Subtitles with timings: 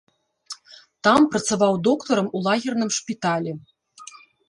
[1.09, 3.51] Там працаваў доктарам у лагерным шпіталі.